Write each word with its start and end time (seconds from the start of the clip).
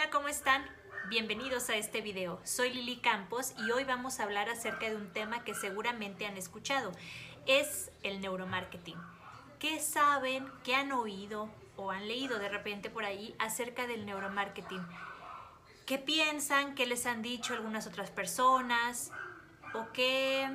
Hola, 0.00 0.08
¿cómo 0.08 0.28
están? 0.28 0.64
Bienvenidos 1.10 1.68
a 1.68 1.76
este 1.76 2.00
video. 2.00 2.40
Soy 2.42 2.72
Lili 2.72 2.96
Campos 3.00 3.52
y 3.58 3.70
hoy 3.70 3.84
vamos 3.84 4.18
a 4.18 4.22
hablar 4.22 4.48
acerca 4.48 4.88
de 4.88 4.96
un 4.96 5.12
tema 5.12 5.44
que 5.44 5.54
seguramente 5.54 6.24
han 6.24 6.38
escuchado. 6.38 6.90
Es 7.44 7.90
el 8.02 8.22
neuromarketing. 8.22 8.96
¿Qué 9.58 9.78
saben, 9.78 10.48
qué 10.64 10.74
han 10.74 10.92
oído 10.92 11.50
o 11.76 11.90
han 11.90 12.08
leído 12.08 12.38
de 12.38 12.48
repente 12.48 12.88
por 12.88 13.04
ahí 13.04 13.34
acerca 13.38 13.86
del 13.86 14.06
neuromarketing? 14.06 14.80
¿Qué 15.84 15.98
piensan? 15.98 16.74
¿Qué 16.74 16.86
les 16.86 17.04
han 17.04 17.20
dicho 17.20 17.52
algunas 17.52 17.86
otras 17.86 18.10
personas? 18.10 19.12
¿O 19.74 19.92
qué 19.92 20.48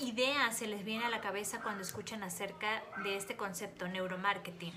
ideas 0.00 0.54
se 0.54 0.66
les 0.66 0.84
viene 0.84 1.06
a 1.06 1.08
la 1.08 1.22
cabeza 1.22 1.62
cuando 1.62 1.80
escuchan 1.80 2.22
acerca 2.22 2.82
de 3.04 3.16
este 3.16 3.38
concepto 3.38 3.88
neuromarketing? 3.88 4.74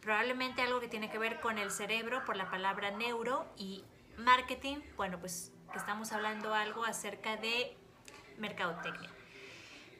Probablemente 0.00 0.62
algo 0.62 0.80
que 0.80 0.88
tiene 0.88 1.10
que 1.10 1.18
ver 1.18 1.40
con 1.40 1.58
el 1.58 1.70
cerebro 1.70 2.24
por 2.24 2.36
la 2.36 2.50
palabra 2.50 2.90
neuro 2.90 3.46
y 3.56 3.84
marketing, 4.16 4.78
bueno, 4.96 5.18
pues 5.20 5.52
que 5.72 5.78
estamos 5.78 6.12
hablando 6.12 6.54
algo 6.54 6.84
acerca 6.84 7.36
de 7.36 7.76
mercadotecnia. 8.38 9.10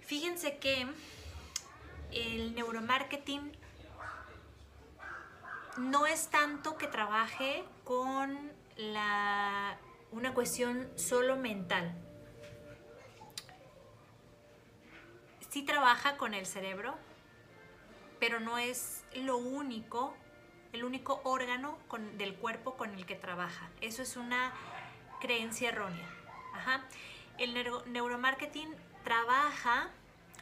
Fíjense 0.00 0.58
que 0.58 0.86
el 2.12 2.54
neuromarketing 2.54 3.52
no 5.76 6.06
es 6.06 6.28
tanto 6.28 6.76
que 6.76 6.86
trabaje 6.86 7.64
con 7.84 8.52
la, 8.76 9.78
una 10.10 10.34
cuestión 10.34 10.90
solo 10.96 11.36
mental. 11.36 11.94
Sí 15.50 15.62
trabaja 15.62 16.16
con 16.16 16.34
el 16.34 16.46
cerebro, 16.46 16.96
pero 18.18 18.40
no 18.40 18.58
es 18.58 18.99
lo 19.14 19.36
único, 19.36 20.14
el 20.72 20.84
único 20.84 21.20
órgano 21.24 21.78
del 22.16 22.34
cuerpo 22.34 22.76
con 22.76 22.94
el 22.94 23.06
que 23.06 23.16
trabaja. 23.16 23.68
Eso 23.80 24.02
es 24.02 24.16
una 24.16 24.52
creencia 25.20 25.70
errónea. 25.70 26.08
El 27.38 27.54
neuromarketing 27.86 28.68
trabaja, 29.04 29.90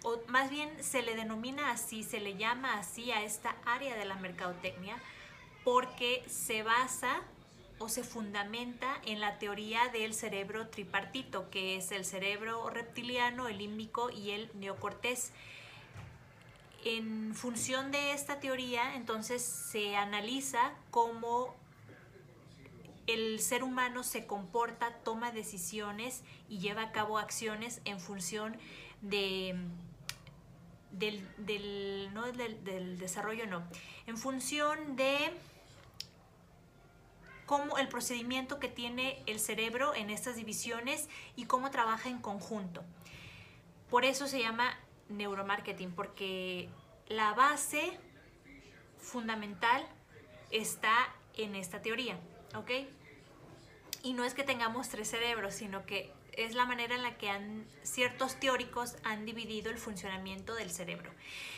o 0.02 0.20
más 0.28 0.50
bien 0.50 0.82
se 0.82 1.02
le 1.02 1.14
denomina 1.14 1.70
así, 1.70 2.02
se 2.02 2.20
le 2.20 2.36
llama 2.36 2.78
así 2.78 3.10
a 3.12 3.22
esta 3.22 3.56
área 3.64 3.96
de 3.96 4.04
la 4.04 4.16
mercadotecnia, 4.16 4.96
porque 5.64 6.24
se 6.28 6.62
basa 6.62 7.22
o 7.78 7.88
se 7.88 8.02
fundamenta 8.02 9.00
en 9.04 9.20
la 9.20 9.38
teoría 9.38 9.88
del 9.88 10.12
cerebro 10.12 10.68
tripartito, 10.68 11.50
que 11.50 11.76
es 11.76 11.92
el 11.92 12.04
cerebro 12.04 12.68
reptiliano, 12.70 13.46
el 13.46 13.58
límbico 13.58 14.10
y 14.10 14.32
el 14.32 14.50
neocortés 14.54 15.32
en 16.84 17.34
función 17.34 17.90
de 17.90 18.12
esta 18.12 18.40
teoría, 18.40 18.94
entonces 18.94 19.42
se 19.42 19.96
analiza 19.96 20.72
cómo 20.90 21.54
el 23.06 23.40
ser 23.40 23.62
humano 23.62 24.04
se 24.04 24.26
comporta, 24.26 24.94
toma 25.02 25.32
decisiones 25.32 26.22
y 26.48 26.58
lleva 26.58 26.82
a 26.82 26.92
cabo 26.92 27.18
acciones 27.18 27.80
en 27.84 28.00
función 28.00 28.56
de, 29.00 29.56
del, 30.92 32.10
no 32.12 32.30
del, 32.30 32.62
del 32.64 32.98
desarrollo, 32.98 33.46
no, 33.46 33.62
en 34.06 34.16
función 34.16 34.96
de 34.96 35.32
cómo 37.46 37.78
el 37.78 37.88
procedimiento 37.88 38.60
que 38.60 38.68
tiene 38.68 39.22
el 39.24 39.40
cerebro 39.40 39.94
en 39.94 40.10
estas 40.10 40.36
divisiones 40.36 41.08
y 41.34 41.46
cómo 41.46 41.70
trabaja 41.70 42.10
en 42.10 42.18
conjunto. 42.18 42.84
Por 43.88 44.04
eso 44.04 44.26
se 44.26 44.38
llama 44.38 44.78
neuromarketing, 45.08 45.92
porque 45.92 46.68
la 47.08 47.34
base 47.34 47.98
fundamental 48.98 49.86
está 50.50 50.94
en 51.34 51.54
esta 51.54 51.80
teoría, 51.80 52.18
¿ok? 52.54 52.70
Y 54.02 54.12
no 54.12 54.24
es 54.24 54.34
que 54.34 54.44
tengamos 54.44 54.88
tres 54.88 55.08
cerebros, 55.08 55.54
sino 55.54 55.84
que 55.86 56.12
es 56.32 56.54
la 56.54 56.66
manera 56.66 56.94
en 56.94 57.02
la 57.02 57.18
que 57.18 57.30
ciertos 57.82 58.38
teóricos 58.38 58.96
han 59.02 59.26
dividido 59.26 59.70
el 59.70 59.78
funcionamiento 59.78 60.54
del 60.54 60.70
cerebro. 60.70 61.10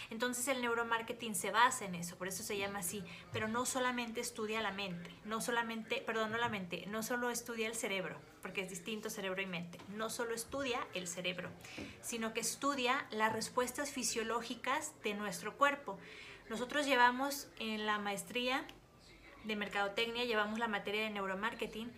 Entonces 0.08 0.48
el 0.48 0.62
neuromarketing 0.62 1.34
se 1.34 1.50
basa 1.50 1.84
en 1.84 1.94
eso, 1.94 2.16
por 2.16 2.28
eso 2.28 2.42
se 2.42 2.56
llama 2.56 2.78
así, 2.78 3.04
pero 3.32 3.46
no 3.46 3.66
solamente 3.66 4.20
estudia 4.20 4.62
la 4.62 4.72
mente, 4.72 5.10
no 5.24 5.40
solamente, 5.40 6.02
perdón, 6.04 6.32
no 6.32 6.38
la 6.38 6.48
mente, 6.48 6.86
no 6.86 7.02
solo 7.02 7.30
estudia 7.30 7.68
el 7.68 7.74
cerebro, 7.74 8.18
porque 8.42 8.62
es 8.62 8.70
distinto 8.70 9.10
cerebro 9.10 9.42
y 9.42 9.46
mente, 9.46 9.78
no 9.88 10.10
solo 10.10 10.34
estudia 10.34 10.86
el 10.94 11.06
cerebro, 11.06 11.50
sino 12.02 12.32
que 12.32 12.40
estudia 12.40 13.06
las 13.10 13.32
respuestas 13.32 13.90
fisiológicas 13.90 14.92
de 15.02 15.14
nuestro 15.14 15.56
cuerpo. 15.56 15.98
Nosotros 16.48 16.86
llevamos 16.86 17.48
en 17.58 17.86
la 17.86 17.98
maestría 17.98 18.64
de 19.44 19.56
mercadotecnia, 19.56 20.24
llevamos 20.24 20.58
la 20.58 20.68
materia 20.68 21.02
de 21.02 21.10
neuromarketing 21.10 21.90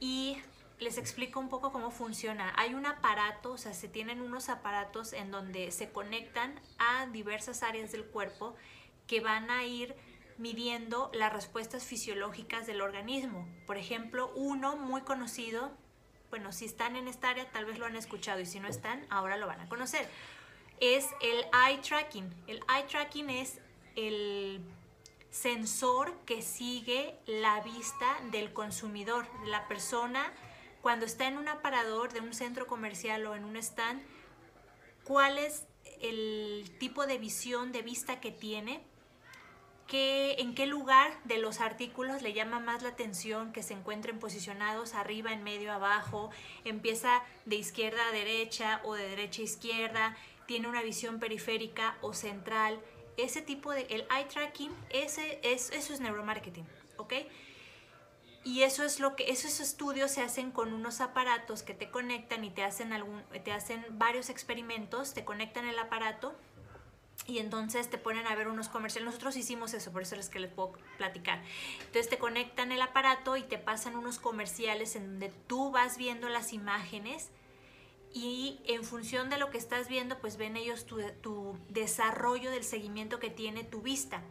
y 0.00 0.38
les 0.78 0.98
explico 0.98 1.40
un 1.40 1.48
poco 1.48 1.72
cómo 1.72 1.90
funciona. 1.90 2.52
Hay 2.56 2.74
un 2.74 2.86
aparato, 2.86 3.52
o 3.52 3.58
sea, 3.58 3.74
se 3.74 3.88
tienen 3.88 4.20
unos 4.20 4.48
aparatos 4.48 5.12
en 5.12 5.30
donde 5.30 5.70
se 5.72 5.90
conectan 5.90 6.60
a 6.78 7.06
diversas 7.06 7.62
áreas 7.62 7.90
del 7.92 8.04
cuerpo 8.04 8.54
que 9.06 9.20
van 9.20 9.50
a 9.50 9.64
ir 9.64 9.96
midiendo 10.38 11.10
las 11.12 11.32
respuestas 11.32 11.84
fisiológicas 11.84 12.66
del 12.66 12.80
organismo. 12.80 13.46
Por 13.66 13.76
ejemplo, 13.76 14.32
uno 14.34 14.76
muy 14.76 15.02
conocido, 15.02 15.72
bueno, 16.30 16.52
si 16.52 16.64
están 16.64 16.96
en 16.96 17.08
esta 17.08 17.30
área 17.30 17.50
tal 17.50 17.64
vez 17.64 17.78
lo 17.78 17.86
han 17.86 17.96
escuchado 17.96 18.40
y 18.40 18.46
si 18.46 18.60
no 18.60 18.68
están, 18.68 19.06
ahora 19.10 19.36
lo 19.36 19.46
van 19.46 19.60
a 19.60 19.68
conocer, 19.68 20.08
es 20.80 21.06
el 21.20 21.44
eye 21.66 21.78
tracking. 21.78 22.32
El 22.46 22.60
eye 22.68 22.86
tracking 22.88 23.30
es 23.30 23.58
el 23.96 24.60
sensor 25.30 26.14
que 26.24 26.42
sigue 26.42 27.18
la 27.26 27.60
vista 27.60 28.18
del 28.30 28.52
consumidor, 28.52 29.26
la 29.46 29.68
persona 29.68 30.32
cuando 30.80 31.06
está 31.06 31.26
en 31.26 31.36
un 31.36 31.48
aparador 31.48 32.12
de 32.12 32.20
un 32.20 32.32
centro 32.32 32.66
comercial 32.66 33.26
o 33.26 33.34
en 33.34 33.44
un 33.44 33.56
stand, 33.56 34.00
cuál 35.04 35.38
es 35.38 35.66
el 36.00 36.70
tipo 36.78 37.06
de 37.06 37.18
visión, 37.18 37.72
de 37.72 37.82
vista 37.82 38.20
que 38.20 38.30
tiene, 38.30 38.80
¿Qué, 39.88 40.36
en 40.38 40.54
qué 40.54 40.66
lugar 40.66 41.18
de 41.24 41.38
los 41.38 41.60
artículos 41.60 42.20
le 42.20 42.34
llama 42.34 42.60
más 42.60 42.82
la 42.82 42.90
atención 42.90 43.52
que 43.52 43.62
se 43.62 43.72
encuentren 43.72 44.18
posicionados 44.18 44.92
arriba, 44.92 45.32
en 45.32 45.42
medio, 45.42 45.72
abajo, 45.72 46.30
empieza 46.64 47.22
de 47.46 47.56
izquierda 47.56 48.06
a 48.06 48.12
derecha 48.12 48.82
o 48.84 48.94
de 48.94 49.08
derecha 49.08 49.40
a 49.40 49.44
izquierda, 49.46 50.16
tiene 50.46 50.68
una 50.68 50.82
visión 50.82 51.18
periférica 51.18 51.96
o 52.02 52.12
central. 52.12 52.78
Ese 53.16 53.40
tipo 53.40 53.72
de, 53.72 53.86
el 53.88 54.06
eye 54.14 54.26
tracking, 54.30 54.70
ese, 54.90 55.40
es, 55.42 55.70
eso 55.70 55.94
es 55.94 56.00
neuromarketing, 56.00 56.66
¿ok? 56.98 57.14
Y 58.44 58.62
eso 58.62 58.84
es 58.84 59.00
lo 59.00 59.16
que 59.16 59.30
esos 59.30 59.58
estudios 59.58 60.10
se 60.10 60.20
hacen 60.20 60.50
con 60.52 60.74
unos 60.74 61.00
aparatos 61.00 61.62
que 61.62 61.72
te 61.72 61.90
conectan 61.90 62.44
y 62.44 62.50
te 62.50 62.62
hacen 62.62 62.92
algún 62.92 63.22
te 63.44 63.52
hacen 63.52 63.84
varios 63.90 64.28
experimentos, 64.28 65.12
te 65.12 65.24
conectan 65.24 65.66
el 65.66 65.78
aparato 65.78 66.34
y 67.26 67.38
entonces 67.38 67.90
te 67.90 67.98
ponen 67.98 68.26
a 68.26 68.34
ver 68.34 68.48
unos 68.48 68.68
comerciales. 68.68 69.06
Nosotros 69.06 69.36
hicimos 69.36 69.74
eso, 69.74 69.92
por 69.92 70.02
eso 70.02 70.16
es 70.16 70.28
que 70.28 70.40
les 70.40 70.50
puedo 70.50 70.72
platicar. 70.96 71.42
Entonces 71.80 72.08
te 72.08 72.18
conectan 72.18 72.72
el 72.72 72.80
aparato 72.80 73.36
y 73.36 73.42
te 73.42 73.58
pasan 73.58 73.96
unos 73.96 74.18
comerciales 74.18 74.96
en 74.96 75.06
donde 75.06 75.30
tú 75.46 75.70
vas 75.70 75.98
viendo 75.98 76.28
las 76.28 76.52
imágenes 76.52 77.30
y 78.14 78.60
en 78.64 78.84
función 78.84 79.28
de 79.28 79.38
lo 79.38 79.50
que 79.50 79.58
estás 79.58 79.88
viendo, 79.88 80.18
pues 80.18 80.36
ven 80.36 80.56
ellos 80.56 80.86
tu, 80.86 81.58
desarrollo 81.68 82.50
del 82.50 82.64
seguimiento 82.64 83.18
que 83.18 83.30
tiene 83.30 83.64
tu 83.64 83.82
vista. 83.82 84.22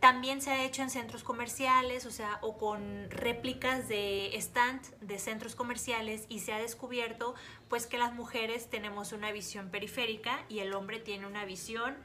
También 0.00 0.42
se 0.42 0.50
ha 0.50 0.64
hecho 0.64 0.82
en 0.82 0.90
centros 0.90 1.22
comerciales, 1.22 2.04
o 2.04 2.10
sea, 2.10 2.38
o 2.42 2.58
con 2.58 3.08
réplicas 3.10 3.88
de 3.88 4.36
stand 4.36 4.82
de 5.00 5.18
centros 5.18 5.54
comerciales 5.54 6.26
y 6.28 6.40
se 6.40 6.52
ha 6.52 6.58
descubierto 6.58 7.34
pues 7.68 7.86
que 7.86 7.96
las 7.96 8.12
mujeres 8.12 8.68
tenemos 8.68 9.12
una 9.12 9.32
visión 9.32 9.70
periférica 9.70 10.44
y 10.50 10.58
el 10.58 10.74
hombre 10.74 10.98
tiene 10.98 11.26
una 11.26 11.46
visión 11.46 11.96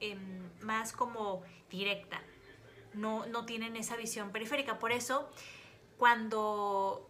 em, 0.00 0.50
más 0.60 0.92
como 0.92 1.42
directa. 1.70 2.20
No, 2.94 3.26
no 3.26 3.44
tienen 3.44 3.76
esa 3.76 3.96
visión 3.96 4.30
periférica. 4.30 4.78
Por 4.78 4.92
eso, 4.92 5.28
cuando, 5.98 7.08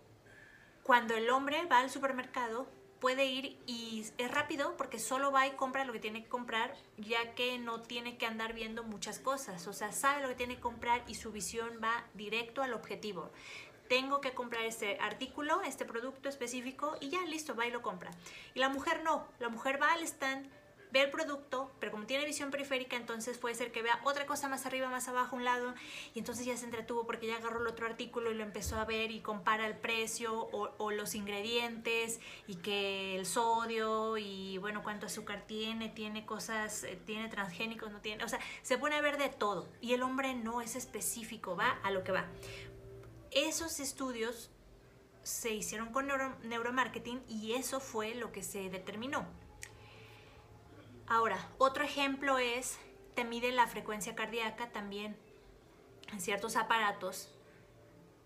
cuando 0.83 1.15
el 1.15 1.31
hombre 1.31 1.65
va 1.67 1.79
al 1.79 1.91
supermercado, 1.91 2.67
puede 3.01 3.27
ir 3.27 3.59
y 3.67 4.07
es 4.19 4.31
rápido 4.31 4.77
porque 4.77 4.99
solo 4.99 5.31
va 5.31 5.47
y 5.47 5.51
compra 5.53 5.85
lo 5.85 5.93
que 5.93 6.01
tiene 6.01 6.23
que 6.23 6.29
comprar 6.29 6.75
ya 6.97 7.35
que 7.35 7.59
no 7.59 7.83
tiene 7.83 8.17
que 8.17 8.27
andar 8.27 8.55
viendo 8.55 8.83
muchas 8.83 9.19
cosas, 9.19 9.67
o 9.67 9.73
sea, 9.73 9.93
sabe 9.93 10.23
lo 10.23 10.29
que 10.29 10.35
tiene 10.35 10.57
que 10.57 10.63
comprar 10.63 11.05
y 11.07 11.15
su 11.15 11.31
visión 11.31 11.81
va 11.83 12.05
directo 12.15 12.63
al 12.63 12.73
objetivo. 12.73 13.31
Tengo 13.89 14.21
que 14.21 14.35
comprar 14.35 14.65
este 14.65 14.99
artículo, 14.99 15.63
este 15.63 15.85
producto 15.85 16.29
específico 16.29 16.97
y 17.01 17.11
ya 17.11 17.25
listo, 17.25 17.55
va 17.55 17.67
y 17.67 17.71
lo 17.71 17.83
compra. 17.83 18.11
Y 18.55 18.59
la 18.59 18.69
mujer 18.69 19.05
no, 19.05 19.29
la 19.39 19.49
mujer 19.49 19.81
va 19.81 19.93
al 19.93 20.03
stand, 20.03 20.49
ve 20.93 21.03
el 21.03 21.11
producto, 21.11 21.71
pero 21.81 21.93
como 21.93 22.07
tiene 22.07 22.25
visión 22.25 22.51
periférica, 22.51 22.97
entonces 22.97 23.39
puede 23.39 23.55
ser 23.55 23.73
que 23.73 23.83
vea 23.83 24.01
otra 24.05 24.27
cosa 24.27 24.49
más 24.49 24.67
arriba, 24.67 24.89
más 24.89 25.09
abajo, 25.09 25.37
un 25.37 25.45
lado, 25.45 25.75
y 26.15 26.19
entonces 26.19 26.47
ya 26.47 26.57
se 26.57 26.65
entretuvo 26.65 27.07
porque 27.07 27.27
ya 27.27 27.37
agarró 27.37 27.61
el 27.61 27.67
otro 27.67 27.87
artículo 27.87 28.31
y 28.31 28.35
lo 28.35 28.43
empezó 28.43 28.77
a 28.79 28.85
ver 28.85 29.11
y 29.11 29.21
compara 29.21 29.67
el 29.67 29.77
precio 29.77 30.49
o, 30.53 30.91
los 30.91 31.15
ingredientes 31.15 32.21
y 32.47 32.57
que 32.57 33.17
el 33.17 33.27
sodio 33.27 34.17
y 34.17 34.57
bueno, 34.59 34.83
cuánto 34.83 35.07
azúcar 35.07 35.45
tiene, 35.47 35.89
tiene 35.89 36.25
cosas, 36.25 36.85
eh, 36.85 36.99
tiene 37.05 37.29
transgénicos, 37.29 37.93
no 37.93 38.01
tiene, 38.01 38.25
o 38.25 38.29
sea, 38.29 38.39
se 38.63 38.79
pone 38.79 38.95
a 38.95 39.01
ver 39.01 39.19
de 39.19 39.29
todo 39.29 39.69
y 39.81 39.93
el 39.93 40.03
hombre 40.03 40.35
no 40.35 40.63
es 40.63 40.77
específico, 40.77 41.57
va 41.57 41.79
a 41.83 41.91
lo 41.91 42.03
que 42.03 42.13
va 42.13 42.27
esos 43.37 43.81
estudios 43.81 44.51
se 45.23 45.53
hicieron 45.53 45.93
con 45.93 46.09
neuromarketing 46.45 47.23
y 47.29 47.53
eso 47.53 47.81
fue 47.81 48.15
lo 48.15 48.33
que 48.33 48.43
se 48.43 48.71
determinó. 48.71 49.27
Ahora, 51.09 51.49
otro 51.59 51.85
ejemplo 51.85 52.39
es, 52.39 52.79
te 53.15 53.25
mide 53.25 53.53
la 53.53 53.67
frecuencia 53.67 54.15
cardíaca 54.15 54.71
también 54.73 55.17
en 56.13 56.21
ciertos 56.21 56.57
aparatos 56.57 57.31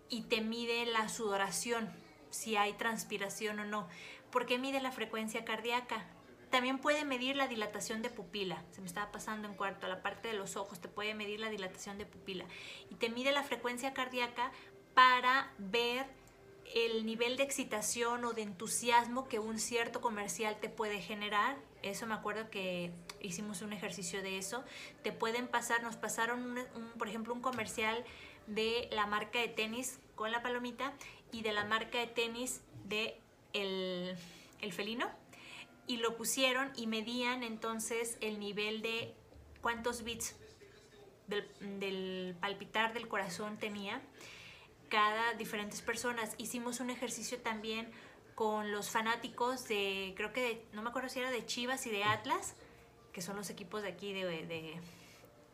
y 0.09 0.23
te 0.23 0.41
mide 0.41 0.85
la 0.85 1.07
sudoración, 1.07 1.89
si 2.29 2.55
hay 2.57 2.73
transpiración 2.73 3.59
o 3.59 3.65
no. 3.65 3.87
¿Por 4.31 4.45
qué 4.45 4.57
mide 4.57 4.81
la 4.81 4.91
frecuencia 4.91 5.45
cardíaca? 5.45 6.05
También 6.49 6.79
puede 6.79 7.05
medir 7.05 7.37
la 7.37 7.47
dilatación 7.47 8.01
de 8.01 8.09
pupila. 8.09 8.63
Se 8.71 8.81
me 8.81 8.87
estaba 8.87 9.11
pasando 9.11 9.47
en 9.47 9.55
cuarto, 9.55 9.87
la 9.87 10.01
parte 10.01 10.27
de 10.27 10.33
los 10.33 10.57
ojos 10.57 10.81
te 10.81 10.89
puede 10.89 11.13
medir 11.13 11.39
la 11.39 11.49
dilatación 11.49 11.97
de 11.97 12.05
pupila. 12.05 12.45
Y 12.89 12.95
te 12.95 13.09
mide 13.09 13.31
la 13.31 13.43
frecuencia 13.43 13.93
cardíaca 13.93 14.51
para 14.93 15.53
ver 15.57 16.05
el 16.75 17.05
nivel 17.05 17.37
de 17.37 17.43
excitación 17.43 18.25
o 18.25 18.33
de 18.33 18.41
entusiasmo 18.41 19.27
que 19.27 19.39
un 19.39 19.59
cierto 19.59 20.01
comercial 20.01 20.57
te 20.59 20.67
puede 20.67 21.01
generar. 21.01 21.55
Eso 21.83 22.05
me 22.05 22.13
acuerdo 22.13 22.49
que 22.49 22.91
hicimos 23.21 23.61
un 23.61 23.73
ejercicio 23.73 24.21
de 24.21 24.37
eso. 24.37 24.63
Te 25.03 25.11
pueden 25.11 25.47
pasar, 25.47 25.81
nos 25.83 25.95
pasaron, 25.95 26.57
por 26.97 27.07
ejemplo, 27.07 27.33
un 27.33 27.41
comercial 27.41 28.03
de 28.47 28.87
la 28.91 29.07
marca 29.07 29.39
de 29.39 29.47
tenis 29.47 29.99
con 30.15 30.31
la 30.31 30.41
palomita 30.41 30.93
y 31.31 31.41
de 31.41 31.53
la 31.53 31.65
marca 31.65 31.99
de 31.99 32.07
tenis 32.07 32.61
de 32.85 33.17
el, 33.53 34.17
felino 34.71 35.09
y 35.87 35.97
lo 35.97 36.15
pusieron 36.15 36.71
y 36.75 36.87
medían 36.87 37.43
entonces 37.43 38.17
el 38.21 38.39
nivel 38.39 38.81
de 38.81 39.13
cuántos 39.61 40.03
bits 40.03 40.35
del 41.59 42.35
palpitar 42.39 42.93
del 42.93 43.07
corazón 43.07 43.57
tenía 43.57 44.01
cada 44.89 45.33
diferentes 45.33 45.81
personas. 45.81 46.35
Hicimos 46.37 46.81
un 46.81 46.89
ejercicio 46.89 47.39
también 47.39 47.89
con 48.41 48.71
los 48.71 48.89
fanáticos 48.89 49.67
de, 49.67 50.15
creo 50.17 50.33
que 50.33 50.65
no 50.73 50.81
me 50.81 50.89
acuerdo 50.89 51.09
si 51.09 51.19
era 51.19 51.29
de 51.29 51.45
Chivas 51.45 51.85
y 51.85 51.91
de 51.91 52.03
Atlas, 52.03 52.55
que 53.13 53.21
son 53.21 53.35
los 53.35 53.51
equipos 53.51 53.83
de 53.83 53.89
aquí, 53.89 54.13
de, 54.13 54.23
de, 54.25 54.81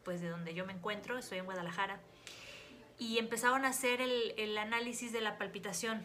pues 0.06 0.22
de 0.22 0.30
donde 0.30 0.54
yo 0.54 0.66
me 0.66 0.72
encuentro, 0.72 1.18
estoy 1.18 1.40
en 1.40 1.44
Guadalajara. 1.44 2.00
Y 2.98 3.18
empezaron 3.18 3.66
a 3.66 3.72
hacer 3.72 4.00
el, 4.00 4.34
el 4.38 4.58
análisis 4.58 5.12
de 5.12 5.20
la 5.20 5.38
palpitación 5.38 6.02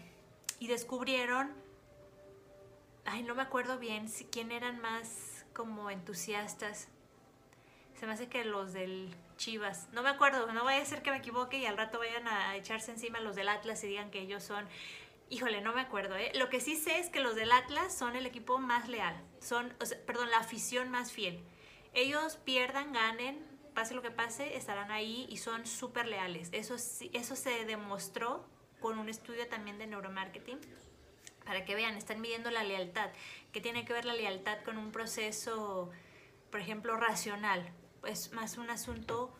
y 0.58 0.66
descubrieron, 0.66 1.52
ay, 3.04 3.22
no 3.22 3.36
me 3.36 3.42
acuerdo 3.42 3.78
bien 3.78 4.08
si 4.08 4.24
quién 4.24 4.50
eran 4.50 4.80
más 4.80 5.44
como 5.52 5.88
entusiastas. 5.88 6.88
Se 7.94 8.08
me 8.08 8.14
hace 8.14 8.26
que 8.26 8.44
los 8.44 8.72
del 8.72 9.14
Chivas. 9.36 9.88
No 9.92 10.02
me 10.02 10.08
acuerdo, 10.08 10.52
no 10.52 10.64
vaya 10.64 10.82
a 10.82 10.84
ser 10.84 11.02
que 11.02 11.12
me 11.12 11.18
equivoque 11.18 11.58
y 11.58 11.66
al 11.66 11.76
rato 11.76 12.00
vayan 12.00 12.26
a 12.26 12.56
echarse 12.56 12.90
encima 12.90 13.20
los 13.20 13.36
del 13.36 13.50
Atlas 13.50 13.84
y 13.84 13.86
digan 13.86 14.10
que 14.10 14.18
ellos 14.18 14.42
son... 14.42 14.66
Híjole, 15.32 15.62
no 15.62 15.72
me 15.72 15.80
acuerdo, 15.80 16.14
¿eh? 16.14 16.30
Lo 16.34 16.50
que 16.50 16.60
sí 16.60 16.76
sé 16.76 16.98
es 16.98 17.08
que 17.08 17.20
los 17.20 17.34
del 17.34 17.52
Atlas 17.52 17.96
son 17.96 18.16
el 18.16 18.26
equipo 18.26 18.58
más 18.58 18.86
leal, 18.86 19.16
son, 19.40 19.74
perdón, 20.06 20.28
la 20.30 20.36
afición 20.36 20.90
más 20.90 21.10
fiel. 21.10 21.42
Ellos 21.94 22.36
pierdan, 22.36 22.92
ganen, 22.92 23.42
pase 23.72 23.94
lo 23.94 24.02
que 24.02 24.10
pase, 24.10 24.58
estarán 24.58 24.90
ahí 24.90 25.26
y 25.30 25.38
son 25.38 25.64
súper 25.64 26.06
leales. 26.06 26.50
Eso, 26.52 26.74
eso 26.74 27.34
se 27.34 27.64
demostró 27.64 28.44
con 28.78 28.98
un 28.98 29.08
estudio 29.08 29.48
también 29.48 29.78
de 29.78 29.86
neuromarketing. 29.86 30.58
Para 31.46 31.64
que 31.64 31.76
vean, 31.76 31.96
están 31.96 32.20
midiendo 32.20 32.50
la 32.50 32.62
lealtad. 32.62 33.08
¿Qué 33.52 33.62
tiene 33.62 33.86
que 33.86 33.94
ver 33.94 34.04
la 34.04 34.12
lealtad 34.12 34.58
con 34.62 34.76
un 34.76 34.92
proceso, 34.92 35.88
por 36.50 36.60
ejemplo, 36.60 36.94
racional? 36.98 37.72
es 38.06 38.32
más 38.32 38.58
un 38.58 38.68
asunto, 38.68 39.34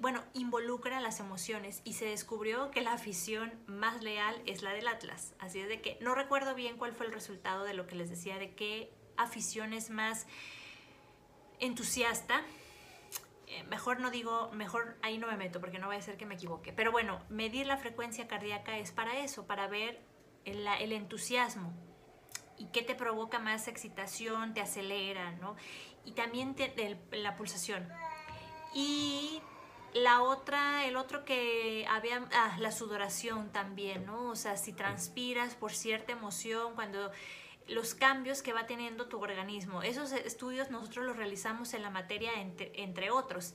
bueno, 0.00 0.22
involucra 0.34 1.00
las 1.00 1.20
emociones 1.20 1.82
y 1.84 1.94
se 1.94 2.04
descubrió 2.04 2.70
que 2.70 2.80
la 2.80 2.92
afición 2.92 3.52
más 3.66 4.02
leal 4.02 4.40
es 4.46 4.62
la 4.62 4.72
del 4.72 4.88
Atlas. 4.88 5.34
Así 5.38 5.60
es 5.60 5.68
de 5.68 5.80
que 5.80 5.98
no 6.00 6.14
recuerdo 6.14 6.54
bien 6.54 6.76
cuál 6.76 6.92
fue 6.92 7.06
el 7.06 7.12
resultado 7.12 7.64
de 7.64 7.74
lo 7.74 7.86
que 7.86 7.96
les 7.96 8.10
decía, 8.10 8.38
de 8.38 8.54
qué 8.54 8.92
afición 9.16 9.72
es 9.72 9.90
más 9.90 10.26
entusiasta. 11.58 12.42
Eh, 13.46 13.64
mejor 13.64 14.00
no 14.00 14.10
digo, 14.10 14.50
mejor 14.52 14.96
ahí 15.02 15.18
no 15.18 15.26
me 15.26 15.36
meto 15.36 15.60
porque 15.60 15.78
no 15.78 15.88
va 15.88 15.94
a 15.94 16.02
ser 16.02 16.16
que 16.16 16.26
me 16.26 16.34
equivoque. 16.34 16.72
Pero 16.72 16.92
bueno, 16.92 17.20
medir 17.28 17.66
la 17.66 17.76
frecuencia 17.76 18.28
cardíaca 18.28 18.78
es 18.78 18.92
para 18.92 19.18
eso, 19.18 19.46
para 19.46 19.66
ver 19.66 20.00
el, 20.44 20.66
el 20.66 20.92
entusiasmo 20.92 21.72
y 22.56 22.66
qué 22.66 22.82
te 22.82 22.94
provoca 22.94 23.38
más 23.38 23.68
excitación, 23.68 24.52
te 24.52 24.60
acelera, 24.60 25.32
¿no? 25.32 25.56
y 26.04 26.12
también 26.12 26.54
la 27.12 27.36
pulsación. 27.36 27.88
Y 28.74 29.40
la 29.94 30.22
otra, 30.22 30.86
el 30.86 30.96
otro 30.96 31.24
que 31.24 31.86
había, 31.88 32.26
ah, 32.32 32.56
la 32.58 32.72
sudoración 32.72 33.50
también, 33.50 34.06
¿no? 34.06 34.28
O 34.28 34.36
sea, 34.36 34.56
si 34.56 34.72
transpiras 34.72 35.54
por 35.54 35.72
cierta 35.72 36.12
emoción, 36.12 36.74
cuando 36.74 37.10
los 37.70 37.94
cambios 37.94 38.42
que 38.42 38.52
va 38.52 38.66
teniendo 38.66 39.06
tu 39.06 39.22
organismo. 39.22 39.82
Esos 39.82 40.12
estudios 40.12 40.70
nosotros 40.70 41.06
los 41.06 41.16
realizamos 41.16 41.72
en 41.72 41.82
la 41.82 41.90
materia 41.90 42.40
entre, 42.40 42.72
entre, 42.82 43.10
otros. 43.10 43.54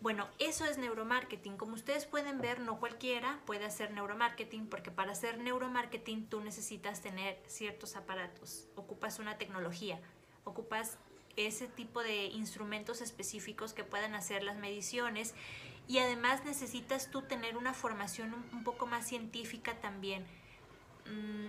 Bueno, 0.00 0.28
eso 0.38 0.64
es 0.64 0.78
neuromarketing. 0.78 1.56
Como 1.56 1.74
ustedes 1.74 2.06
pueden 2.06 2.40
ver, 2.40 2.60
no 2.60 2.78
cualquiera 2.78 3.40
puede 3.44 3.64
hacer 3.64 3.90
neuromarketing 3.90 4.68
porque 4.68 4.90
para 4.90 5.12
hacer 5.12 5.38
neuromarketing 5.38 6.28
tú 6.28 6.40
necesitas 6.40 7.00
tener 7.02 7.42
ciertos 7.46 7.96
aparatos, 7.96 8.68
ocupas 8.76 9.18
una 9.18 9.36
tecnología, 9.36 10.00
ocupas 10.44 10.98
ese 11.36 11.66
tipo 11.66 12.02
de 12.02 12.26
instrumentos 12.26 13.00
específicos 13.00 13.74
que 13.74 13.84
puedan 13.84 14.14
hacer 14.14 14.42
las 14.42 14.56
mediciones 14.56 15.34
y 15.88 15.98
además 15.98 16.44
necesitas 16.44 17.10
tú 17.10 17.22
tener 17.22 17.56
una 17.56 17.72
formación 17.72 18.34
un, 18.52 18.64
poco 18.64 18.86
más 18.86 19.06
científica 19.06 19.74
también. 19.80 20.26
Mm, 21.06 21.48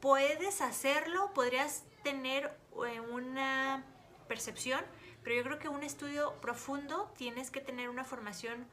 puedes 0.00 0.60
hacerlo, 0.60 1.32
podrías 1.34 1.84
tener 2.02 2.56
eh, 2.86 3.00
una 3.00 3.84
percepción, 4.28 4.84
pero 5.22 5.36
yo 5.36 5.42
creo 5.42 5.58
que 5.58 5.68
un 5.68 5.82
estudio 5.82 6.34
profundo 6.40 7.12
tienes 7.16 7.50
que 7.50 7.60
tener 7.60 7.90
una 7.90 8.04
formación 8.04 8.66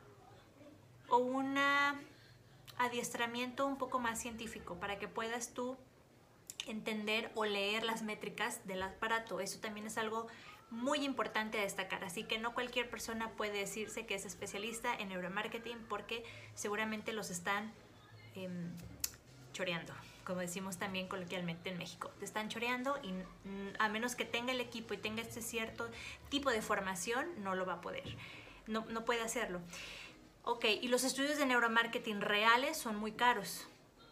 o 1.09 1.17
un 1.17 1.57
adiestramiento 2.77 3.65
un 3.65 3.77
poco 3.77 3.99
más 3.99 4.19
científico 4.19 4.75
para 4.75 4.99
que 4.99 5.07
puedas 5.07 5.53
tú 5.53 5.77
entender 6.67 7.31
o 7.35 7.45
leer 7.45 7.83
las 7.83 8.01
métricas 8.01 8.65
del 8.65 8.83
aparato. 8.83 9.39
Eso 9.39 9.59
también 9.59 9.87
es 9.87 9.97
algo 9.97 10.27
muy 10.71 11.03
importante 11.05 11.57
destacar. 11.57 12.03
Así 12.03 12.23
que 12.23 12.37
no 12.37 12.53
cualquier 12.53 12.89
persona 12.89 13.29
puede 13.31 13.59
decirse 13.59 14.05
que 14.05 14.15
es 14.15 14.25
especialista 14.25 14.93
en 14.95 15.09
neuromarketing 15.09 15.77
porque 15.89 16.23
seguramente 16.53 17.13
los 17.13 17.29
están 17.29 17.71
em, 18.35 18.71
choreando, 19.53 19.93
como 20.25 20.41
decimos 20.41 20.77
también 20.77 21.07
coloquialmente 21.07 21.69
en 21.69 21.77
México. 21.77 22.11
Te 22.19 22.25
están 22.25 22.49
choreando 22.49 22.99
y 23.03 23.13
a 23.79 23.89
menos 23.89 24.15
que 24.15 24.25
tenga 24.25 24.51
el 24.51 24.59
equipo 24.59 24.93
y 24.93 24.97
tenga 24.97 25.21
este 25.21 25.41
cierto 25.41 25.89
tipo 26.29 26.51
de 26.51 26.61
formación, 26.61 27.27
no 27.43 27.55
lo 27.55 27.65
va 27.65 27.75
a 27.75 27.81
poder. 27.81 28.03
No, 28.67 28.85
no 28.89 29.05
puede 29.05 29.21
hacerlo. 29.21 29.61
Ok, 30.43 30.65
y 30.81 30.89
los 30.89 31.03
estudios 31.03 31.37
de 31.37 31.45
neuromarketing 31.45 32.21
reales 32.21 32.77
son 32.77 32.97
muy 32.97 33.13
caros. 33.13 33.65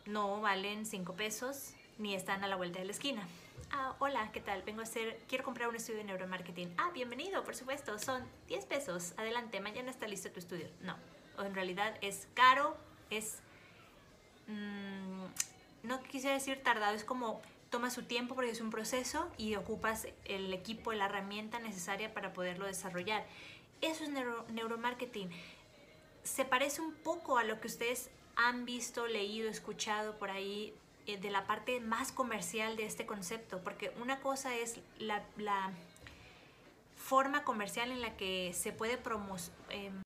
No 0.06 0.42
valen 0.42 0.86
5 0.86 1.14
pesos, 1.14 1.74
ni 1.98 2.16
están 2.16 2.44
a 2.44 2.48
la 2.48 2.56
vuelta 2.56 2.80
de 2.80 2.86
la 2.86 2.92
esquina. 2.92 3.28
Ah, 3.76 3.96
hola, 3.98 4.32
¿qué 4.32 4.40
tal? 4.40 4.62
Vengo 4.62 4.82
a 4.82 4.84
hacer, 4.84 5.20
quiero 5.28 5.44
comprar 5.44 5.68
un 5.68 5.76
estudio 5.76 5.98
de 5.98 6.04
neuromarketing. 6.04 6.76
Ah, 6.78 6.92
bienvenido, 6.94 7.44
por 7.44 7.56
supuesto, 7.56 7.98
son 7.98 8.24
10 8.48 8.66
pesos. 8.68 9.14
Adelante, 9.18 9.60
mañana 9.62 9.90
está 9.90 10.08
listo 10.08 10.30
tu 10.30 10.38
estudio. 10.38 10.68
No, 10.82 10.96
en 11.44 11.56
realidad 11.56 11.98
es 12.02 12.28
caro, 12.36 12.78
es... 13.10 13.40
Mm, 14.46 15.24
no 15.82 16.04
quisiera 16.04 16.36
decir 16.36 16.62
tardado, 16.62 16.94
es 16.94 17.04
como 17.04 17.42
toma 17.72 17.90
su 17.90 18.04
tiempo 18.04 18.36
porque 18.36 18.52
es 18.52 18.62
un 18.62 18.70
proceso 18.70 19.28
y 19.40 19.56
ocupas 19.56 20.08
el 20.26 20.54
equipo, 20.54 20.94
la 20.94 21.06
herramienta 21.06 21.58
necesaria 21.58 22.14
para 22.14 22.32
poderlo 22.32 22.68
desarrollar. 22.68 23.26
Eso 23.82 24.04
es 24.04 24.12
neuromarketing. 24.52 25.32
Se 26.22 26.46
parece 26.46 26.80
un 26.80 26.94
poco 26.94 27.40
a 27.40 27.44
lo 27.44 27.60
que 27.60 27.66
ustedes 27.66 28.12
han 28.36 28.66
visto, 28.66 29.08
leído, 29.08 29.50
escuchado 29.50 30.20
por 30.20 30.30
ahí 30.30 30.76
de 31.06 31.30
la 31.30 31.46
parte 31.46 31.80
más 31.80 32.12
comercial 32.12 32.78
de 32.78 32.86
este 32.86 33.06
concepto, 33.06 33.62
porque 33.64 33.94
una 34.02 34.20
cosa 34.20 34.56
es 34.56 34.80
la, 35.00 35.24
forma 36.96 37.44
comercial 37.44 37.92
en 37.92 38.02
la 38.02 38.16
que 38.16 38.54
se 38.54 38.72
puede 38.72 38.94
em, 39.70 40.02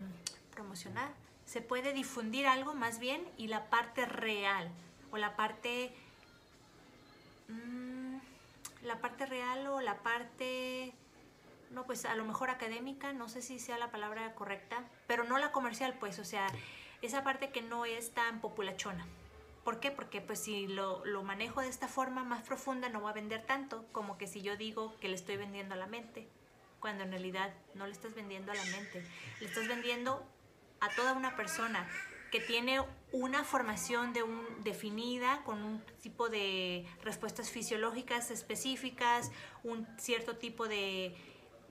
promocionar, 0.51 1.11
se 1.45 1.61
puede 1.61 1.93
difundir 1.93 2.47
algo 2.47 2.73
más 2.73 2.97
bien, 2.97 3.23
y 3.37 3.47
la 3.47 3.69
parte 3.69 4.05
real, 4.05 4.71
o 5.11 5.17
la 5.17 5.35
parte, 5.35 5.93
mm, 7.49 8.17
la 8.83 8.99
parte 8.99 9.27
real 9.27 9.67
o 9.67 9.79
la 9.79 9.97
parte, 9.99 10.93
no, 11.69 11.85
pues 11.85 12.05
a 12.05 12.15
lo 12.15 12.25
mejor 12.25 12.49
académica, 12.49 13.13
no 13.13 13.29
sé 13.29 13.43
si 13.43 13.59
sea 13.59 13.77
la 13.77 13.91
palabra 13.91 14.33
correcta, 14.33 14.83
pero 15.05 15.23
no 15.23 15.37
la 15.37 15.51
comercial, 15.51 15.95
pues, 15.99 16.17
o 16.17 16.25
sea, 16.25 16.47
esa 17.03 17.23
parte 17.23 17.51
que 17.51 17.61
no 17.61 17.85
es 17.85 18.11
tan 18.11 18.41
populachona. 18.41 19.05
¿Por 19.67 19.81
qué? 19.81 19.91
Porque 19.91 20.21
pues 20.21 20.39
si 20.39 20.65
lo, 20.65 21.03
manejo 21.23 21.59
de 21.59 21.67
esta 21.67 21.89
forma 21.89 22.23
más 22.23 22.41
profunda 22.43 22.87
no 22.87 23.01
va 23.01 23.09
a 23.09 23.13
vender 23.13 23.45
tanto 23.45 23.85
como 23.91 24.17
que 24.17 24.25
si 24.25 24.41
yo 24.41 24.55
digo 24.55 24.97
que 25.01 25.09
le 25.09 25.15
estoy 25.15 25.35
vendiendo 25.35 25.73
a 25.73 25.77
la 25.77 25.87
mente, 25.87 26.29
cuando 26.79 27.03
en 27.03 27.11
realidad 27.11 27.53
no 27.73 27.85
le 27.85 27.91
estás 27.91 28.15
vendiendo 28.15 28.53
a 28.53 28.55
la 28.55 28.63
mente, 28.63 29.05
le 29.41 29.45
estás 29.45 29.67
vendiendo 29.67 30.25
a 30.79 30.87
toda 30.95 31.11
una 31.11 31.35
persona 31.35 31.85
que 32.31 32.39
tiene 32.39 32.79
una 33.11 33.43
formación 33.43 34.13
de 34.13 34.23
un, 34.23 34.63
definida 34.63 35.43
con 35.43 35.61
un 35.61 35.83
tipo 36.01 36.29
de 36.29 36.85
respuestas 37.03 37.51
fisiológicas 37.51 38.31
específicas, 38.31 39.33
un 39.65 39.85
cierto 39.99 40.37
tipo 40.37 40.69
de 40.69 41.13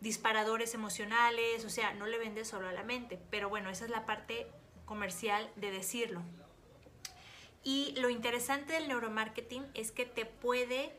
disparadores 0.03 0.75
emocionales, 0.75 1.65
o 1.65 1.71
sea, 1.71 1.95
no 1.95 2.05
le 2.05 2.19
vende 2.19 2.45
solo 2.45 2.69
a 2.69 2.75
la 2.75 2.83
mente, 2.83 3.19
pero 3.31 3.49
bueno, 3.49 3.71
esa 3.71 3.87
es 3.87 3.91
la 3.91 4.05
parte 4.05 4.49
comercial 4.85 5.50
de 5.57 5.71
decirlo. 5.71 6.23
Y 7.66 7.94
lo 7.96 8.11
interesante 8.11 8.75
del 8.75 8.87
neuromarketing 8.87 9.66
es 9.75 9.90
que 9.90 10.06
te 10.06 10.25
puede 10.25 10.92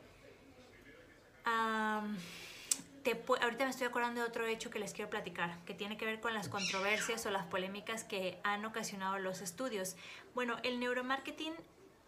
ahorita 3.42 3.64
me 3.64 3.70
estoy 3.70 3.88
acordando 3.88 4.20
de 4.20 4.28
otro 4.28 4.46
hecho 4.46 4.70
que 4.70 4.80
les 4.80 4.92
quiero 4.92 5.10
platicar, 5.10 5.64
que 5.64 5.74
tiene 5.74 5.96
que 5.96 6.04
ver 6.04 6.20
con 6.20 6.34
las 6.34 6.50
controversias 6.50 7.26
o 7.26 7.32
las 7.32 7.46
polémicas 7.46 8.04
que 8.04 8.38
han 8.44 8.66
ocasionado 8.66 9.18
los 9.18 9.40
estudios. 9.40 9.96
Bueno, 10.36 10.58
el 10.64 10.82
neuromarketing 10.82 11.54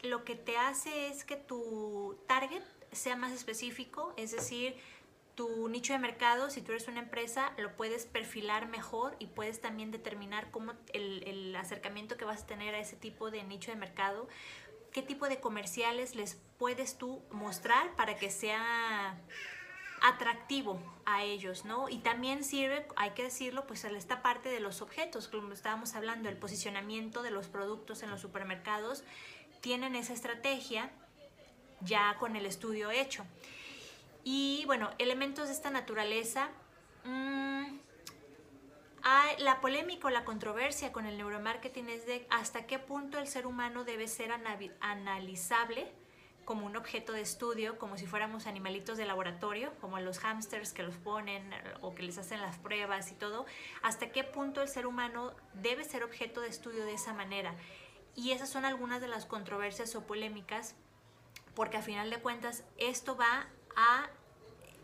lo 0.02 0.26
que 0.26 0.36
te 0.36 0.58
hace 0.58 1.08
es 1.08 1.24
que 1.24 1.38
tu 1.38 2.20
target 2.28 2.62
sea 2.92 3.16
más 3.16 3.32
específico, 3.32 4.14
es 4.18 4.32
decir, 4.32 4.76
tu 5.40 5.70
nicho 5.70 5.94
de 5.94 6.00
mercado, 6.00 6.50
si 6.50 6.62
tú 6.62 6.74
eres 6.74 6.90
una 6.90 7.00
empresa, 7.00 7.54
lo 7.58 7.74
puedes 7.78 8.06
perfilar 8.06 8.68
mejor 8.68 9.16
y 9.20 9.28
puedes 9.28 9.62
también 9.62 9.90
determinar 9.90 10.52
cómo 10.52 10.74
el, 10.92 11.56
acercamiento 11.56 12.18
que 12.18 12.26
vas 12.26 12.44
a 12.44 12.46
tener 12.46 12.76
a 12.76 12.80
ese 12.80 12.98
tipo 12.98 13.32
de 13.32 13.42
nicho 13.46 13.72
de 13.72 13.78
mercado, 13.78 14.28
qué 14.92 15.02
tipo 15.02 15.30
de 15.30 15.40
comerciales 15.40 16.14
les 16.14 16.38
puedes 16.58 16.98
tú 16.98 17.22
mostrar 17.32 17.96
para 17.96 18.18
que 18.18 18.30
sea 18.30 19.18
atractivo 20.02 20.78
a 21.06 21.24
ellos, 21.24 21.64
¿no? 21.64 21.88
Y 21.88 22.00
también 22.00 22.44
sirve, 22.44 22.86
hay 22.98 23.12
que 23.12 23.24
decirlo, 23.24 23.66
pues 23.66 23.86
a 23.86 23.92
esta 23.92 24.22
parte 24.22 24.50
de 24.50 24.60
los 24.60 24.82
objetos, 24.82 25.30
como 25.30 25.54
estábamos 25.54 25.96
hablando, 25.96 26.28
el 26.28 26.36
posicionamiento 26.36 27.24
de 27.24 27.32
los 27.32 27.48
productos 27.48 28.04
en 28.04 28.12
los 28.12 28.20
supermercados, 28.20 29.06
tienen 29.62 29.96
esa 29.96 30.12
estrategia 30.12 30.92
ya 31.80 32.18
con 32.20 32.36
el 32.36 32.46
estudio 32.46 32.92
hecho. 32.92 33.26
Y 34.24 34.64
bueno, 34.66 34.90
elementos 34.98 35.48
de 35.48 35.54
esta 35.54 35.70
naturaleza, 35.70 36.50
mmm, 37.06 37.80
la 39.40 39.62
polémica 39.62 40.08
o 40.08 40.10
la 40.10 40.26
controversia 40.26 40.92
con 40.92 41.06
el 41.06 41.18
neuromarketing 41.18 41.90
es 41.90 42.06
de 42.06 42.28
hasta 42.30 42.66
qué 42.68 42.80
punto 42.80 43.18
el 43.18 43.28
ser 43.28 43.48
humano 43.48 43.84
debe 43.84 44.08
ser 44.08 44.32
analizable 44.82 45.92
como 46.46 46.66
un 46.66 46.76
objeto 46.76 47.14
de 47.14 47.22
estudio, 47.22 47.78
como 47.78 47.98
si 47.98 48.08
fuéramos 48.08 48.48
animalitos 48.48 48.98
de 48.98 49.06
laboratorio, 49.06 49.72
como 49.80 50.00
los 50.00 50.18
hámsters 50.18 50.74
que 50.74 50.82
los 50.82 50.96
ponen 50.96 51.52
o 51.82 51.94
que 51.94 52.02
les 52.02 52.18
hacen 52.18 52.42
las 52.42 52.58
pruebas 52.58 53.12
y 53.12 53.16
todo, 53.16 53.46
hasta 53.84 54.12
qué 54.12 54.24
punto 54.24 54.62
el 54.62 54.68
ser 54.68 54.88
humano 54.88 55.36
debe 55.54 55.84
ser 55.84 56.04
objeto 56.04 56.42
de 56.42 56.48
estudio 56.48 56.86
de 56.86 56.94
esa 56.94 57.14
manera. 57.14 57.54
Y 58.16 58.32
esas 58.32 58.50
son 58.50 58.66
algunas 58.66 59.00
de 59.00 59.08
las 59.08 59.28
controversias 59.28 59.96
o 59.96 60.08
polémicas, 60.08 60.76
porque 61.54 61.78
a 61.78 61.82
final 61.84 62.10
de 62.10 62.20
cuentas 62.20 62.64
esto 62.78 63.16
va 63.16 63.48
a 63.76 64.10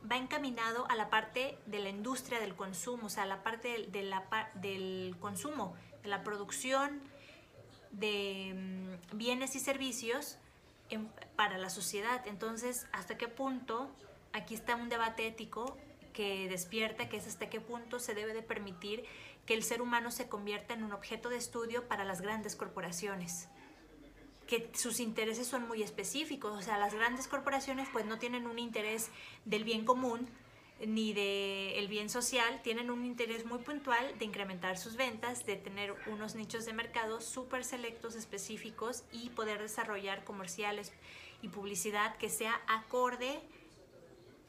va 0.09 0.17
encaminado 0.17 0.85
a 0.89 0.95
la 0.95 1.09
parte 1.09 1.57
de 1.65 1.79
la 1.79 1.89
industria 1.89 2.39
del 2.39 2.55
consumo, 2.55 3.07
o 3.07 3.09
sea, 3.09 3.23
a 3.23 3.25
la 3.25 3.43
parte 3.43 3.89
del 4.55 5.15
consumo, 5.19 5.75
de 6.03 6.09
la 6.09 6.23
producción 6.23 7.01
de 7.91 8.97
mm, 9.11 9.17
bienes 9.17 9.55
y 9.55 9.59
servicios 9.59 10.37
para 11.35 11.57
la 11.57 11.69
sociedad. 11.69 12.25
Entonces, 12.27 12.87
¿hasta 12.91 13.17
qué 13.17 13.27
punto? 13.27 13.89
Aquí 14.33 14.53
está 14.53 14.75
un 14.75 14.89
debate 14.89 15.27
ético 15.27 15.77
que 16.13 16.47
despierta, 16.49 17.09
que 17.09 17.17
es 17.17 17.27
hasta 17.27 17.49
qué 17.49 17.59
punto 17.59 17.99
se 17.99 18.13
debe 18.13 18.33
de 18.33 18.41
permitir 18.41 19.03
que 19.45 19.53
el 19.53 19.63
ser 19.63 19.81
humano 19.81 20.11
se 20.11 20.27
convierta 20.27 20.73
en 20.73 20.83
un 20.83 20.93
objeto 20.93 21.29
de 21.29 21.37
estudio 21.37 21.87
para 21.87 22.03
las 22.03 22.21
grandes 22.21 22.55
corporaciones 22.55 23.49
que 24.47 24.69
sus 24.73 24.99
intereses 24.99 25.47
son 25.47 25.67
muy 25.67 25.81
específicos, 25.81 26.57
o 26.57 26.61
sea, 26.61 26.77
las 26.77 26.93
grandes 26.93 27.27
corporaciones 27.27 27.87
pues 27.91 28.05
no 28.05 28.19
tienen 28.19 28.47
un 28.47 28.59
interés 28.59 29.09
del 29.45 29.63
bien 29.63 29.85
común 29.85 30.29
ni 30.85 31.13
del 31.13 31.87
bien 31.87 32.09
social, 32.09 32.61
tienen 32.61 32.91
un 32.91 33.05
interés 33.05 33.45
muy 33.45 33.59
puntual 33.59 34.17
de 34.19 34.25
incrementar 34.25 34.77
sus 34.77 34.97
ventas, 34.97 35.45
de 35.45 35.55
tener 35.55 35.95
unos 36.07 36.35
nichos 36.35 36.65
de 36.65 36.73
mercado 36.73 37.21
súper 37.21 37.63
selectos, 37.63 38.15
específicos 38.15 39.03
y 39.11 39.29
poder 39.29 39.61
desarrollar 39.61 40.25
comerciales 40.25 40.91
y 41.41 41.47
publicidad 41.47 42.17
que 42.17 42.29
sea 42.29 42.61
acorde 42.67 43.39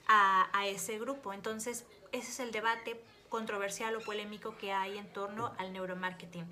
a, 0.08 0.48
a 0.52 0.66
ese 0.66 0.98
grupo. 0.98 1.32
Entonces, 1.32 1.86
ese 2.10 2.30
es 2.30 2.40
el 2.40 2.50
debate 2.50 3.00
controversial 3.28 3.94
o 3.96 4.00
polémico 4.00 4.56
que 4.56 4.72
hay 4.72 4.98
en 4.98 5.12
torno 5.12 5.52
al 5.58 5.72
neuromarketing. 5.72 6.44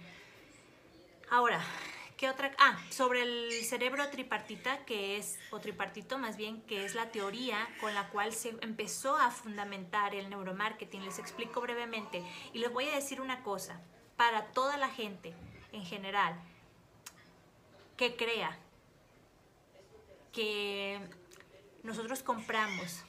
Ahora, 1.30 1.60
¿qué 2.24 2.30
otra? 2.30 2.52
Ah, 2.58 2.78
sobre 2.88 3.20
el 3.20 3.52
cerebro 3.64 4.08
tripartita, 4.08 4.86
que 4.86 5.18
es, 5.18 5.38
o 5.50 5.60
tripartito 5.60 6.16
más 6.16 6.38
bien, 6.38 6.62
que 6.62 6.86
es 6.86 6.94
la 6.94 7.10
teoría 7.10 7.68
con 7.82 7.92
la 7.92 8.08
cual 8.08 8.32
se 8.32 8.56
empezó 8.62 9.14
a 9.18 9.30
fundamentar 9.30 10.14
el 10.14 10.30
neuromarketing. 10.30 11.04
Les 11.04 11.18
explico 11.18 11.60
brevemente 11.60 12.24
y 12.54 12.60
les 12.60 12.72
voy 12.72 12.88
a 12.88 12.94
decir 12.94 13.20
una 13.20 13.42
cosa, 13.42 13.78
para 14.16 14.46
toda 14.52 14.78
la 14.78 14.88
gente 14.88 15.34
en 15.72 15.84
general 15.84 16.34
que 17.98 18.16
crea 18.16 18.58
que 20.32 20.98
nosotros 21.82 22.22
compramos, 22.22 23.04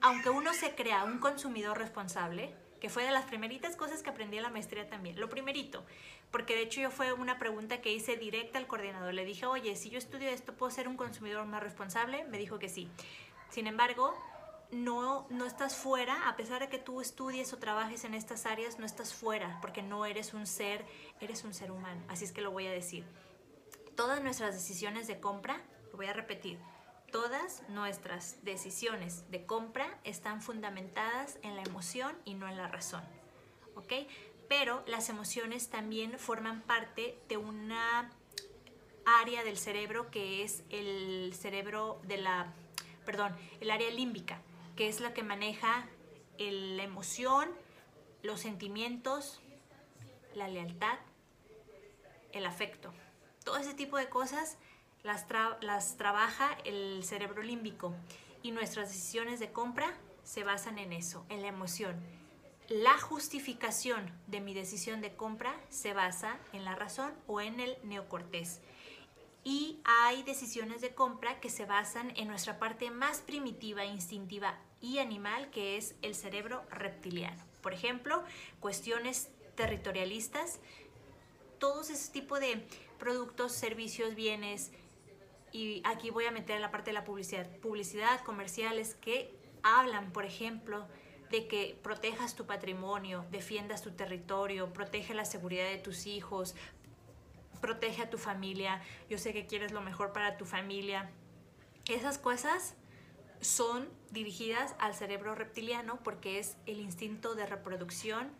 aunque 0.00 0.30
uno 0.30 0.54
se 0.54 0.74
crea 0.74 1.04
un 1.04 1.18
consumidor 1.18 1.76
responsable, 1.76 2.54
que 2.80 2.88
fue 2.88 3.04
de 3.04 3.10
las 3.10 3.24
primeritas 3.24 3.76
cosas 3.76 4.02
que 4.02 4.10
aprendí 4.10 4.36
en 4.36 4.42
la 4.42 4.50
maestría 4.50 4.88
también. 4.88 5.18
Lo 5.18 5.28
primerito, 5.28 5.84
porque 6.30 6.54
de 6.54 6.62
hecho 6.62 6.80
yo 6.80 6.90
fue 6.90 7.12
una 7.12 7.38
pregunta 7.38 7.80
que 7.80 7.92
hice 7.92 8.16
directa 8.16 8.58
al 8.58 8.66
coordinador. 8.66 9.14
Le 9.14 9.24
dije, 9.24 9.46
oye, 9.46 9.76
si 9.76 9.90
yo 9.90 9.98
estudio 9.98 10.28
esto, 10.28 10.54
¿puedo 10.54 10.70
ser 10.70 10.88
un 10.88 10.96
consumidor 10.96 11.46
más 11.46 11.62
responsable? 11.62 12.24
Me 12.24 12.38
dijo 12.38 12.58
que 12.58 12.68
sí. 12.68 12.88
Sin 13.48 13.66
embargo, 13.66 14.14
no, 14.70 15.26
no 15.30 15.46
estás 15.46 15.76
fuera, 15.76 16.28
a 16.28 16.36
pesar 16.36 16.60
de 16.60 16.68
que 16.68 16.78
tú 16.78 17.00
estudies 17.00 17.52
o 17.52 17.58
trabajes 17.58 18.04
en 18.04 18.14
estas 18.14 18.46
áreas, 18.46 18.78
no 18.78 18.86
estás 18.86 19.14
fuera, 19.14 19.58
porque 19.60 19.82
no 19.82 20.04
eres 20.04 20.34
un 20.34 20.46
ser, 20.46 20.84
eres 21.20 21.44
un 21.44 21.54
ser 21.54 21.70
humano. 21.70 22.02
Así 22.08 22.24
es 22.24 22.32
que 22.32 22.40
lo 22.40 22.50
voy 22.50 22.66
a 22.66 22.72
decir. 22.72 23.04
Todas 23.94 24.22
nuestras 24.22 24.54
decisiones 24.54 25.06
de 25.06 25.20
compra 25.20 25.62
voy 25.92 26.06
a 26.06 26.12
repetir, 26.12 26.58
todas 27.16 27.62
nuestras 27.70 28.44
decisiones 28.44 29.24
de 29.30 29.46
compra 29.46 29.98
están 30.04 30.42
fundamentadas 30.42 31.38
en 31.40 31.56
la 31.56 31.62
emoción 31.62 32.14
y 32.26 32.34
no 32.34 32.46
en 32.46 32.58
la 32.58 32.68
razón. 32.68 33.02
¿Ok? 33.74 33.90
Pero 34.50 34.84
las 34.86 35.08
emociones 35.08 35.70
también 35.70 36.18
forman 36.18 36.60
parte 36.60 37.18
de 37.30 37.38
una 37.38 38.10
área 39.06 39.42
del 39.44 39.56
cerebro 39.56 40.10
que 40.10 40.44
es 40.44 40.62
el 40.68 41.32
cerebro 41.32 42.02
de 42.02 42.18
la, 42.18 42.52
perdón, 43.06 43.34
el 43.62 43.70
área 43.70 43.90
límbica, 43.90 44.42
que 44.76 44.86
es 44.86 45.00
la 45.00 45.14
que 45.14 45.22
maneja 45.22 45.88
la 46.38 46.82
emoción, 46.82 47.48
los 48.22 48.40
sentimientos, 48.40 49.40
la 50.34 50.48
lealtad, 50.48 50.98
el 52.32 52.44
afecto. 52.44 52.92
Todo 53.42 53.56
ese 53.56 53.72
tipo 53.72 53.96
de 53.96 54.10
cosas 54.10 54.58
las, 55.06 55.96
trabaja 55.96 56.58
el 56.64 57.02
cerebro 57.04 57.42
límbico 57.42 57.94
y 58.42 58.50
nuestras 58.50 58.88
decisiones 58.88 59.40
de 59.40 59.52
compra 59.52 59.94
se 60.24 60.42
basan 60.42 60.78
en 60.78 60.92
eso, 60.92 61.24
en 61.28 61.42
la 61.42 61.48
emoción. 61.48 61.96
La 62.68 62.98
justificación 62.98 64.10
de 64.26 64.40
mi 64.40 64.52
decisión 64.52 65.00
de 65.00 65.14
compra 65.14 65.54
se 65.68 65.92
basa 65.92 66.36
en 66.52 66.64
la 66.64 66.74
razón 66.74 67.14
o 67.28 67.40
en 67.40 67.60
el 67.60 67.76
neocortés. 67.84 68.60
Y 69.44 69.78
hay 69.84 70.24
decisiones 70.24 70.80
de 70.80 70.92
compra 70.92 71.38
que 71.38 71.50
se 71.50 71.64
basan 71.64 72.12
en 72.16 72.26
nuestra 72.26 72.58
parte 72.58 72.90
más 72.90 73.20
primitiva, 73.20 73.84
instintiva 73.84 74.58
y 74.80 74.98
animal, 74.98 75.50
que 75.50 75.76
es 75.76 75.94
el 76.02 76.16
cerebro 76.16 76.64
reptiliano. 76.68 77.40
Por 77.62 77.72
ejemplo, 77.72 78.24
cuestiones 78.58 79.30
territorialistas, 79.54 80.58
todos 81.60 81.90
ese 81.90 82.10
tipo 82.12 82.40
de 82.40 82.66
productos, 82.98 83.52
servicios, 83.52 84.16
bienes, 84.16 84.72
y 85.56 85.80
aquí 85.84 86.10
voy 86.10 86.26
a 86.26 86.30
meter 86.30 86.60
la 86.60 86.70
parte 86.70 86.90
de 86.90 86.94
la 86.94 87.04
publicidad, 87.04 87.48
publicidad, 87.60 88.20
comerciales 88.20 88.94
que 88.94 89.34
hablan, 89.62 90.12
por 90.12 90.26
ejemplo, 90.26 90.86
de 91.30 91.48
que 91.48 91.78
protejas 91.82 92.36
tu 92.36 92.44
patrimonio, 92.44 93.24
defiendas 93.30 93.80
tu 93.80 93.92
territorio, 93.92 94.72
protege 94.74 95.14
la 95.14 95.24
seguridad 95.24 95.64
de 95.70 95.78
tus 95.78 96.06
hijos, 96.06 96.54
protege 97.62 98.02
a 98.02 98.10
tu 98.10 98.18
familia, 98.18 98.82
yo 99.08 99.16
sé 99.16 99.32
que 99.32 99.46
quieres 99.46 99.72
lo 99.72 99.80
mejor 99.80 100.12
para 100.12 100.36
tu 100.36 100.44
familia. 100.44 101.10
Esas 101.88 102.18
cosas 102.18 102.74
son 103.40 103.88
dirigidas 104.10 104.74
al 104.78 104.94
cerebro 104.94 105.34
reptiliano 105.34 106.00
porque 106.02 106.38
es 106.38 106.58
el 106.66 106.80
instinto 106.80 107.34
de 107.34 107.46
reproducción, 107.46 108.30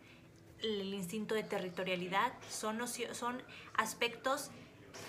el 0.61 0.93
instinto 0.93 1.33
de 1.33 1.43
territorialidad, 1.43 2.33
son, 2.47 2.87
son 2.87 3.41
aspectos 3.73 4.51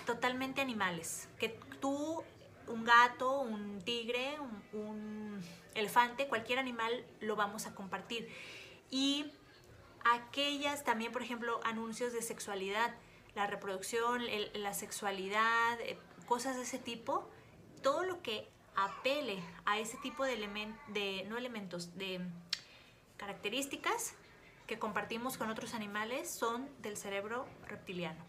totalmente 0.05 0.61
animales, 0.61 1.27
que 1.37 1.49
tú, 1.79 2.23
un 2.67 2.83
gato, 2.83 3.41
un 3.41 3.81
tigre, 3.81 4.37
un, 4.73 5.41
elefante, 5.75 6.27
cualquier 6.27 6.59
animal 6.59 7.05
lo 7.21 7.35
vamos 7.35 7.65
a 7.65 7.75
compartir. 7.75 8.29
Y 8.89 9.31
aquellas 10.03 10.83
también, 10.83 11.11
por 11.11 11.21
ejemplo, 11.21 11.59
anuncios 11.63 12.13
de 12.13 12.21
sexualidad. 12.21 12.95
la 13.35 13.45
reproducción, 13.45 14.23
la 14.53 14.73
sexualidad, 14.73 15.79
eh, 15.81 15.97
cosas 16.25 16.57
de 16.57 16.63
ese 16.63 16.79
tipo, 16.79 17.29
todo 17.81 18.03
lo 18.03 18.21
que 18.21 18.49
apele 18.75 19.41
a 19.65 19.77
ese 19.79 19.97
tipo 19.97 20.25
de, 20.25 20.33
elementos, 20.33 20.79
de 20.93 21.25
no 21.29 21.37
elementos, 21.37 21.97
de 21.97 22.21
características 23.17 24.15
que 24.65 24.79
compartimos 24.79 25.37
con 25.37 25.49
otros 25.49 25.73
animales 25.73 26.29
son 26.29 26.69
del 26.81 26.97
cerebro 26.97 27.47
reptiliano. 27.67 28.28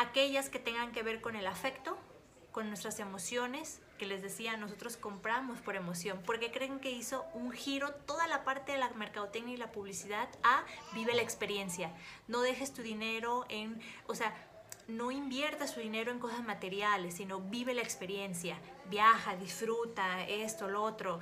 Aquellas 0.00 0.48
que 0.48 0.58
tengan 0.58 0.92
que 0.92 1.02
ver 1.02 1.20
con 1.20 1.36
el 1.36 1.46
afecto, 1.46 1.98
con 2.52 2.68
nuestras 2.68 3.00
emociones, 3.00 3.82
que 3.98 4.06
les 4.06 4.22
decía, 4.22 4.56
nosotros 4.56 4.96
compramos 4.96 5.60
por 5.60 5.76
emoción, 5.76 6.22
porque 6.24 6.50
creen 6.50 6.80
que 6.80 6.90
hizo 6.90 7.26
un 7.34 7.52
giro 7.52 7.92
toda 8.06 8.26
la 8.26 8.42
parte 8.42 8.72
de 8.72 8.78
la 8.78 8.88
mercadotecnia 8.92 9.52
y 9.52 9.58
la 9.58 9.72
publicidad 9.72 10.30
a 10.42 10.64
vive 10.94 11.12
la 11.12 11.20
experiencia. 11.20 11.92
No 12.28 12.40
dejes 12.40 12.72
tu 12.72 12.80
dinero 12.80 13.44
en, 13.50 13.78
o 14.06 14.14
sea, 14.14 14.32
no 14.88 15.10
inviertas 15.10 15.74
tu 15.74 15.80
dinero 15.80 16.10
en 16.10 16.18
cosas 16.18 16.42
materiales, 16.44 17.16
sino 17.16 17.38
vive 17.38 17.74
la 17.74 17.82
experiencia, 17.82 18.56
viaja, 18.88 19.36
disfruta, 19.36 20.26
esto, 20.26 20.70
lo 20.70 20.82
otro. 20.82 21.20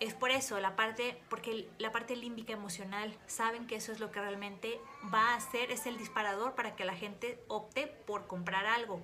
Es 0.00 0.14
por 0.14 0.30
eso 0.30 0.60
la 0.60 0.76
parte, 0.76 1.20
porque 1.28 1.68
la 1.78 1.90
parte 1.90 2.14
límbica 2.14 2.52
emocional, 2.52 3.16
saben 3.26 3.66
que 3.66 3.76
eso 3.76 3.90
es 3.90 3.98
lo 3.98 4.12
que 4.12 4.20
realmente 4.20 4.80
va 5.12 5.30
a 5.30 5.36
hacer, 5.36 5.72
es 5.72 5.86
el 5.86 5.98
disparador 5.98 6.54
para 6.54 6.76
que 6.76 6.84
la 6.84 6.94
gente 6.94 7.42
opte 7.48 7.86
por 7.86 8.26
comprar 8.28 8.66
algo. 8.66 9.00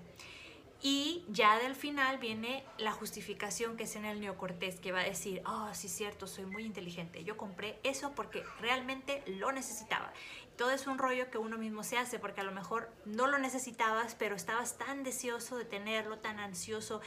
Y 0.87 1.25
ya 1.29 1.59
del 1.59 1.75
final 1.75 2.19
viene 2.19 2.63
la 2.77 2.93
justificación 2.93 3.79
que 3.79 3.85
es 3.85 3.97
en 3.97 4.05
el 4.05 4.21
neocortés, 4.21 4.79
que 4.81 4.93
va 4.93 5.01
a 5.01 5.05
decir, 5.05 5.43
oh, 5.47 5.71
sí, 5.73 5.89
cierto, 5.89 6.27
soy 6.27 6.45
muy 6.45 6.65
inteligente. 6.65 7.25
Yo 7.25 7.39
compré 7.39 7.81
eso 7.85 8.13
porque 8.15 8.45
realmente 8.61 9.23
lo 9.27 9.51
necesitaba. 9.51 10.13
Todo 10.59 10.73
es 10.73 10.87
un 10.87 10.99
rollo 10.99 11.31
que 11.31 11.39
uno 11.39 11.57
mismo 11.57 11.83
se 11.85 11.97
hace, 11.97 12.19
porque 12.19 12.43
a 12.43 12.45
lo 12.45 12.53
mejor 12.53 12.93
no 13.07 13.27
lo 13.27 13.39
necesitabas, 13.39 14.15
pero 14.15 14.37
estabas 14.37 14.77
tan 14.77 15.05
deseoso 15.05 15.57
de 15.57 15.65
tenerlo, 15.65 16.19
tan 16.19 16.39
ansioso. 16.39 17.01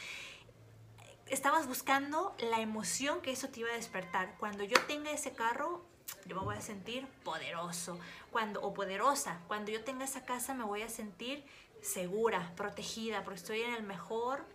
Estabas 1.29 1.67
buscando 1.67 2.35
la 2.39 2.61
emoción 2.61 3.21
que 3.21 3.31
eso 3.31 3.49
te 3.49 3.59
iba 3.59 3.69
a 3.69 3.73
despertar. 3.73 4.35
Cuando 4.39 4.63
yo 4.63 4.79
tenga 4.87 5.11
ese 5.11 5.33
carro, 5.33 5.83
yo 6.25 6.37
me 6.37 6.43
voy 6.43 6.55
a 6.55 6.61
sentir 6.61 7.05
poderoso 7.23 7.99
cuando, 8.31 8.61
o 8.61 8.73
poderosa. 8.73 9.41
Cuando 9.47 9.71
yo 9.71 9.83
tenga 9.83 10.05
esa 10.05 10.25
casa, 10.25 10.53
me 10.53 10.63
voy 10.63 10.83
a 10.83 10.89
sentir 10.89 11.43
segura, 11.81 12.53
protegida, 12.55 13.23
porque 13.23 13.39
estoy 13.39 13.61
en 13.61 13.73
el 13.73 13.83
mejor 13.83 14.45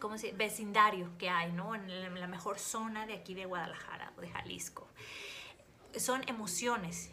¿cómo 0.00 0.18
se, 0.18 0.32
vecindario 0.32 1.10
que 1.18 1.30
hay, 1.30 1.52
¿no? 1.52 1.74
En 1.74 2.20
la 2.20 2.26
mejor 2.26 2.58
zona 2.58 3.06
de 3.06 3.14
aquí 3.14 3.34
de 3.34 3.46
Guadalajara 3.46 4.12
o 4.18 4.20
de 4.20 4.28
Jalisco. 4.28 4.86
Son 5.96 6.22
emociones, 6.28 7.10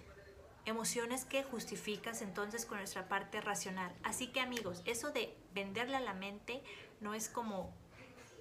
emociones 0.66 1.26
que 1.26 1.44
justificas 1.44 2.22
entonces 2.22 2.66
con 2.66 2.80
nuestra 2.80 3.08
parte 3.08 3.40
racional. 3.40 3.94
Así 4.04 4.28
que 4.28 4.42
amigos, 4.42 4.82
eso 4.86 5.12
de 5.12 5.34
venderle 5.54 5.96
a 5.98 6.02
la 6.02 6.14
mente 6.14 6.62
no 7.00 7.14
es 7.14 7.30
como, 7.30 7.74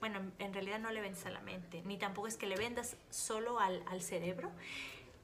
bueno, 0.00 0.20
en 0.38 0.52
realidad 0.52 0.80
no 0.80 0.90
le 0.90 1.00
vendes 1.00 1.24
a 1.26 1.30
la 1.30 1.40
mente, 1.40 1.82
ni 1.84 1.98
tampoco 1.98 2.26
es 2.26 2.36
que 2.36 2.46
le 2.46 2.56
vendas 2.56 2.96
solo 3.10 3.60
al, 3.60 3.84
al 3.86 4.02
cerebro, 4.02 4.50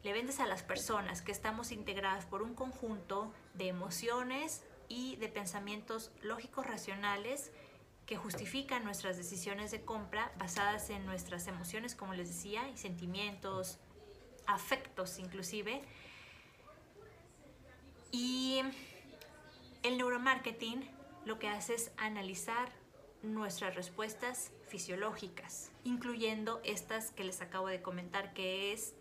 le 0.03 0.13
vendes 0.13 0.39
a 0.39 0.47
las 0.47 0.63
personas 0.63 1.23
que 1.23 1.33
estamos 1.33 1.73
integradas 1.73 2.25
por 2.27 2.43
un 2.43 2.55
conjunto 2.55 3.33
de 3.55 3.69
emociones, 3.69 4.63
y 4.89 5.17
de 5.17 5.29
pensamientos 5.29 6.11
lógicos 6.23 6.67
racionales 6.67 7.51
que 8.07 8.17
justifican 8.17 8.85
nuestras 8.85 9.17
decisiones 9.17 9.71
de 9.71 9.85
compra 9.85 10.33
basadas 10.39 10.91
en 10.91 11.05
nuestras 11.07 11.47
emociones, 11.49 11.95
como 11.95 12.15
les 12.15 12.29
decía, 12.29 12.69
y 12.69 12.77
sentimientos, 12.77 13.79
afectos 14.47 15.19
inclusive. 15.19 15.83
Y 18.13 18.61
el 19.83 19.99
neuromarketing 19.99 20.89
lo 21.25 21.39
que 21.41 21.49
hace 21.49 21.75
es 21.75 21.91
analizar 21.97 22.71
nuestras 23.23 23.75
respuestas 23.75 24.53
fisiológicas, 24.69 25.71
incluyendo 25.85 26.61
estas 26.65 27.11
que 27.11 27.25
les 27.25 27.41
acabo 27.41 27.69
de 27.69 27.83
comentar, 27.83 28.33
que 28.33 28.73
es 28.73 28.95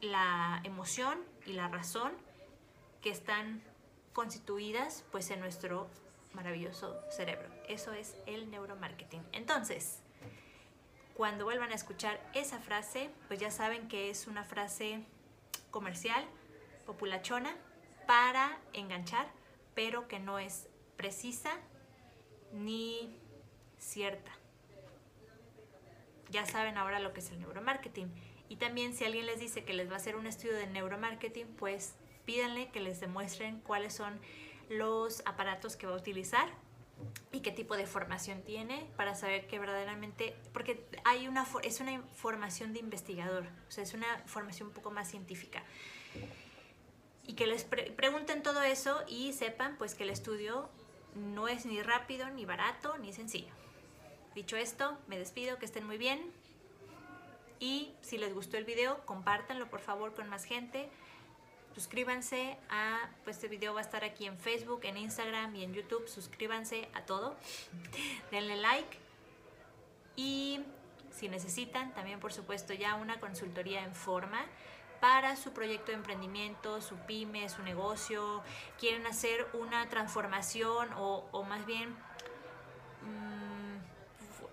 la 0.00 0.60
emoción 0.64 1.18
y 1.46 1.52
la 1.52 1.68
razón 1.68 2.12
que 3.00 3.10
están 3.10 3.62
constituidas 4.12 5.04
pues 5.10 5.30
en 5.30 5.40
nuestro 5.40 5.88
maravilloso 6.34 6.98
cerebro. 7.10 7.48
Eso 7.68 7.92
es 7.92 8.16
el 8.26 8.50
neuromarketing. 8.50 9.22
Entonces, 9.32 10.00
cuando 11.14 11.44
vuelvan 11.44 11.72
a 11.72 11.74
escuchar 11.74 12.20
esa 12.34 12.58
frase, 12.58 13.10
pues 13.28 13.38
ya 13.38 13.50
saben 13.50 13.88
que 13.88 14.10
es 14.10 14.26
una 14.26 14.44
frase 14.44 15.04
comercial, 15.70 16.24
populachona, 16.86 17.54
para 18.06 18.58
enganchar, 18.72 19.30
pero 19.74 20.08
que 20.08 20.18
no 20.18 20.38
es 20.38 20.68
precisa 20.96 21.52
ni 22.52 23.18
cierta. 23.78 24.30
Ya 26.32 26.46
saben 26.46 26.78
ahora 26.78 26.98
lo 26.98 27.12
que 27.12 27.20
es 27.20 27.30
el 27.30 27.38
neuromarketing. 27.38 28.10
Y 28.48 28.56
también 28.56 28.94
si 28.94 29.04
alguien 29.04 29.26
les 29.26 29.38
dice 29.38 29.64
que 29.64 29.74
les 29.74 29.88
va 29.88 29.94
a 29.94 29.96
hacer 29.96 30.16
un 30.16 30.26
estudio 30.26 30.54
de 30.54 30.66
neuromarketing, 30.66 31.46
pues 31.58 31.94
pídanle 32.24 32.70
que 32.70 32.80
les 32.80 33.00
demuestren 33.00 33.60
cuáles 33.60 33.94
son 33.94 34.18
los 34.68 35.22
aparatos 35.26 35.76
que 35.76 35.86
va 35.86 35.92
a 35.92 35.96
utilizar 35.96 36.48
y 37.32 37.40
qué 37.40 37.50
tipo 37.50 37.76
de 37.76 37.86
formación 37.86 38.42
tiene 38.42 38.86
para 38.96 39.14
saber 39.14 39.46
que 39.46 39.58
verdaderamente, 39.58 40.34
porque 40.52 40.86
hay 41.04 41.28
una, 41.28 41.46
es 41.62 41.80
una 41.80 42.00
formación 42.14 42.72
de 42.72 42.80
investigador, 42.80 43.44
o 43.68 43.70
sea, 43.70 43.84
es 43.84 43.92
una 43.92 44.06
formación 44.26 44.68
un 44.68 44.74
poco 44.74 44.90
más 44.90 45.10
científica. 45.10 45.62
Y 47.26 47.34
que 47.34 47.46
les 47.46 47.64
pregunten 47.64 48.42
todo 48.42 48.62
eso 48.62 49.02
y 49.06 49.32
sepan 49.32 49.76
pues 49.78 49.94
que 49.94 50.04
el 50.04 50.10
estudio 50.10 50.68
no 51.14 51.48
es 51.48 51.66
ni 51.66 51.82
rápido, 51.82 52.28
ni 52.30 52.44
barato, 52.44 52.96
ni 52.98 53.12
sencillo. 53.12 53.52
Dicho 54.34 54.56
esto, 54.56 54.96
me 55.08 55.18
despido, 55.18 55.58
que 55.58 55.66
estén 55.66 55.86
muy 55.86 55.98
bien. 55.98 56.32
Y 57.60 57.92
si 58.00 58.18
les 58.18 58.34
gustó 58.34 58.56
el 58.56 58.64
video, 58.64 59.04
compártanlo 59.04 59.68
por 59.68 59.80
favor 59.80 60.14
con 60.14 60.28
más 60.28 60.44
gente. 60.44 60.88
Suscríbanse 61.74 62.58
a, 62.68 63.08
pues 63.24 63.36
este 63.36 63.48
video 63.48 63.72
va 63.72 63.80
a 63.80 63.82
estar 63.82 64.04
aquí 64.04 64.26
en 64.26 64.36
Facebook, 64.36 64.80
en 64.84 64.96
Instagram 64.96 65.54
y 65.56 65.64
en 65.64 65.72
YouTube, 65.72 66.06
suscríbanse 66.08 66.88
a 66.92 67.02
todo, 67.02 67.36
denle 68.30 68.56
like. 68.56 68.98
Y 70.16 70.60
si 71.10 71.28
necesitan 71.28 71.94
también 71.94 72.20
por 72.20 72.32
supuesto 72.32 72.74
ya 72.74 72.94
una 72.96 73.20
consultoría 73.20 73.84
en 73.84 73.94
forma 73.94 74.44
para 75.02 75.34
su 75.34 75.52
proyecto 75.52 75.90
de 75.90 75.94
emprendimiento, 75.94 76.80
su 76.80 76.94
pyme, 76.94 77.48
su 77.48 77.62
negocio, 77.64 78.40
quieren 78.78 79.04
hacer 79.04 79.48
una 79.52 79.88
transformación 79.88 80.90
o, 80.96 81.44
más 81.48 81.66
bien, 81.66 81.96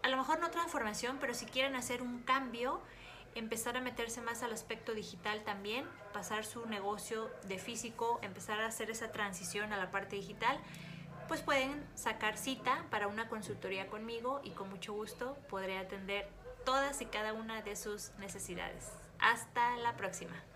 a 0.09 0.11
lo 0.11 0.17
mejor 0.17 0.39
no 0.39 0.49
transformación, 0.49 1.17
pero 1.21 1.35
si 1.35 1.45
quieren 1.45 1.75
hacer 1.75 2.01
un 2.01 2.23
cambio, 2.23 2.81
empezar 3.35 3.77
a 3.77 3.81
meterse 3.81 4.21
más 4.21 4.41
al 4.41 4.51
aspecto 4.51 4.95
digital 4.95 5.43
también, 5.43 5.85
pasar 6.13 6.45
su 6.45 6.65
negocio 6.65 7.29
de 7.47 7.59
físico, 7.59 8.19
empezar 8.23 8.59
a 8.59 8.65
hacer 8.65 8.89
esa 8.89 9.11
transición 9.11 9.71
a 9.71 9.77
la 9.77 9.91
parte 9.91 10.15
digital, 10.15 10.59
pues 11.27 11.41
pueden 11.41 11.85
sacar 11.93 12.37
cita 12.37 12.85
para 12.89 13.07
una 13.07 13.29
consultoría 13.29 13.87
conmigo 13.87 14.41
y 14.43 14.49
con 14.49 14.67
mucho 14.69 14.93
gusto 14.93 15.37
podré 15.47 15.77
atender 15.77 16.27
todas 16.65 17.01
y 17.01 17.05
cada 17.05 17.33
una 17.33 17.61
de 17.61 17.75
sus 17.75 18.09
necesidades. 18.17 18.91
Hasta 19.19 19.77
la 19.77 19.95
próxima. 19.95 20.48